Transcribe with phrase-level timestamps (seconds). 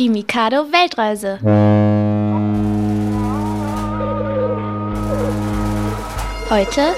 [0.00, 1.38] Die Mikado Weltreise.
[6.48, 6.94] Heute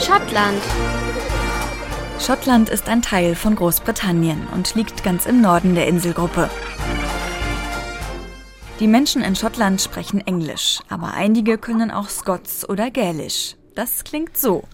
[0.00, 0.62] Schottland.
[2.18, 6.48] Schottland ist ein Teil von Großbritannien und liegt ganz im Norden der Inselgruppe.
[8.78, 13.54] Die Menschen in Schottland sprechen Englisch, aber einige können auch Scots oder Gälisch.
[13.74, 14.64] Das klingt so.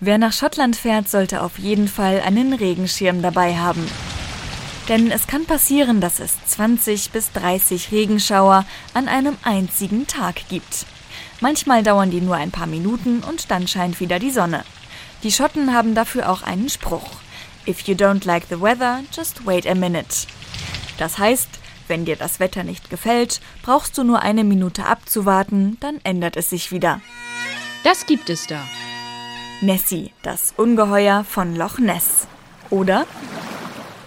[0.00, 3.88] Wer nach Schottland fährt, sollte auf jeden Fall einen Regenschirm dabei haben.
[4.88, 10.86] Denn es kann passieren, dass es 20 bis 30 Regenschauer an einem einzigen Tag gibt.
[11.40, 14.64] Manchmal dauern die nur ein paar Minuten und dann scheint wieder die Sonne.
[15.22, 17.08] Die Schotten haben dafür auch einen Spruch.
[17.68, 20.26] If you don't like the weather, just wait a minute.
[20.98, 21.48] Das heißt,
[21.88, 26.50] wenn dir das Wetter nicht gefällt, brauchst du nur eine Minute abzuwarten, dann ändert es
[26.50, 27.00] sich wieder.
[27.84, 28.62] Das gibt es da.
[29.60, 32.26] Nessie, das Ungeheuer von Loch Ness.
[32.70, 33.06] Oder?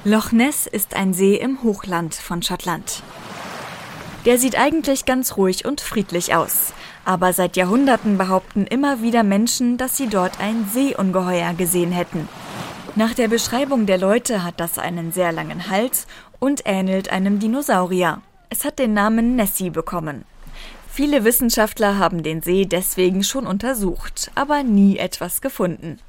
[0.04, 3.04] Loch Ness ist ein See im Hochland von Schottland.
[4.26, 6.74] Der sieht eigentlich ganz ruhig und friedlich aus.
[7.06, 12.28] Aber seit Jahrhunderten behaupten immer wieder Menschen, dass sie dort ein Seeungeheuer gesehen hätten.
[13.00, 16.06] Nach der Beschreibung der Leute hat das einen sehr langen Hals
[16.38, 18.22] und ähnelt einem Dinosaurier.
[18.50, 20.26] Es hat den Namen Nessie bekommen.
[20.92, 26.00] Viele Wissenschaftler haben den See deswegen schon untersucht, aber nie etwas gefunden.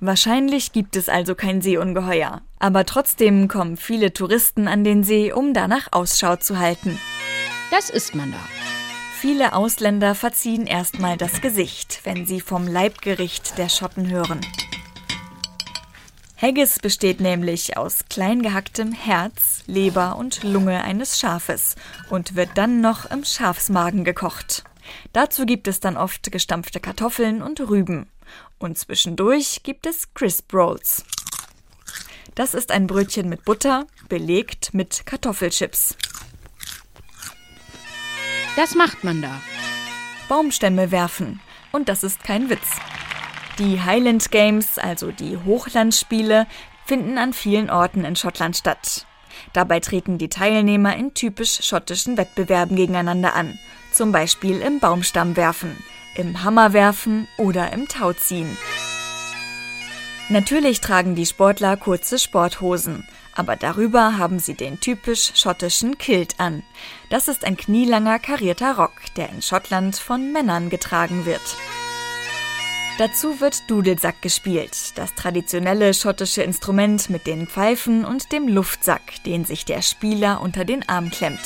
[0.00, 5.52] Wahrscheinlich gibt es also kein Seeungeheuer, aber trotzdem kommen viele Touristen an den See, um
[5.52, 6.98] danach Ausschau zu halten.
[7.70, 8.40] Das ist man da.
[9.20, 14.40] Viele Ausländer verziehen erstmal das Gesicht, wenn sie vom Leibgericht der Schotten hören.
[16.40, 21.74] Haggis besteht nämlich aus klein gehacktem Herz, Leber und Lunge eines Schafes
[22.10, 24.62] und wird dann noch im Schafsmagen gekocht.
[25.12, 28.08] Dazu gibt es dann oft gestampfte Kartoffeln und Rüben.
[28.58, 31.04] Und zwischendurch gibt es Crisp Rolls.
[32.36, 35.96] Das ist ein Brötchen mit Butter, belegt mit Kartoffelchips.
[38.54, 39.42] Das macht man da.
[40.28, 41.40] Baumstämme werfen.
[41.72, 42.78] Und das ist kein Witz.
[43.58, 46.46] Die Highland Games, also die Hochlandspiele,
[46.86, 49.04] finden an vielen Orten in Schottland statt.
[49.52, 53.58] Dabei treten die Teilnehmer in typisch schottischen Wettbewerben gegeneinander an,
[53.92, 55.76] zum Beispiel im Baumstammwerfen,
[56.14, 58.56] im Hammerwerfen oder im Tauziehen.
[60.28, 66.62] Natürlich tragen die Sportler kurze Sporthosen, aber darüber haben sie den typisch schottischen Kilt an.
[67.10, 71.56] Das ist ein knielanger karierter Rock, der in Schottland von Männern getragen wird.
[72.98, 79.44] Dazu wird Dudelsack gespielt, das traditionelle schottische Instrument mit den Pfeifen und dem Luftsack, den
[79.44, 81.38] sich der Spieler unter den Arm klemmt.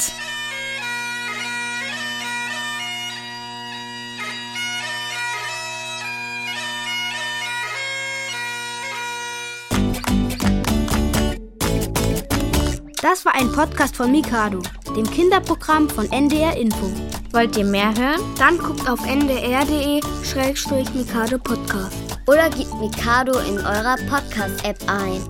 [13.03, 14.63] Das war ein Podcast von Mikado,
[14.97, 16.91] dem Kinderprogramm von NDR Info.
[17.33, 18.21] Wollt ihr mehr hören?
[18.39, 21.97] Dann guckt auf ndr.de-mikado Podcast.
[22.27, 25.21] Oder gebt Mikado in eurer Podcast-App ein.